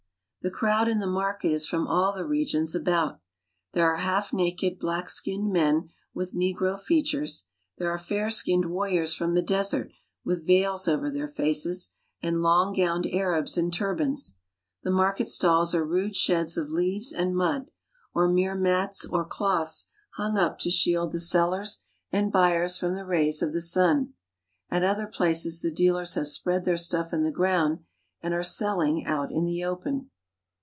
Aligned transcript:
The 0.43 0.49
crowd 0.49 0.87
in 0.87 0.97
the 0.97 1.05
market 1.05 1.51
is 1.51 1.67
from 1.67 1.85
all 1.85 2.13
the 2.13 2.25
regions 2.25 2.73
about.' 2.73 3.19
There 3.73 3.85
are 3.85 3.97
half 3.97 4.33
naked, 4.33 4.79
black 4.79 5.07
skinned 5.07 5.53
men 5.53 5.91
with 6.15 6.33
negro 6.33 6.79
fea 6.81 7.03
■! 7.03 7.13
urea, 7.13 7.29
there 7.77 7.91
are 7.91 7.97
fair 7.99 8.31
skinned 8.31 8.65
warriors 8.71 9.13
from 9.13 9.35
the 9.35 9.43
desert 9.43 9.91
with 10.25 10.47
j 10.47 10.63
eils 10.63 10.87
over 10.91 11.11
their 11.11 11.27
faces, 11.27 11.89
and 12.23 12.41
long 12.41 12.73
gowned 12.73 13.05
Arabs 13.11 13.55
in 13.55 13.69
turbans, 13.69 14.37
j 14.83 14.89
Jhe 14.89 14.93
market 14.95 15.27
stalls 15.27 15.75
are 15.75 15.85
rude 15.85 16.15
sheds 16.15 16.57
of 16.57 16.69
leaves 16.71 17.13
and 17.13 17.35
mud, 17.35 17.69
or 18.15 18.27
tnere 18.27 18.57
mats 18.59 19.05
or 19.05 19.23
cloths 19.23 19.91
hung 20.15 20.39
up 20.39 20.57
to 20.61 20.71
shield 20.71 21.11
the 21.11 21.19
sellers 21.19 21.83
and 22.11 22.35
I 22.35 22.53
S)uyers 22.55 22.79
from 22.79 22.95
the 22.95 23.05
rays 23.05 23.43
of 23.43 23.53
the 23.53 23.61
sun. 23.61 24.15
At 24.71 24.83
other 24.83 25.05
places 25.05 25.61
the 25.61 25.69
i 25.69 25.75
tealers 25.75 26.15
have 26.15 26.27
spread 26.29 26.65
their 26.65 26.77
stuff 26.77 27.13
on 27.13 27.21
the 27.21 27.29
ground 27.31 27.83
and 28.23 28.33
are 28.33 28.39
elling 28.59 29.05
out 29.05 29.31
in 29.31 29.45
the 29.45 29.63
open. 29.63 30.07